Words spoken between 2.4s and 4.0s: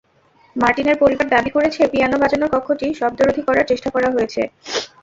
কক্ষটি শব্দরোধী করার চেষ্টা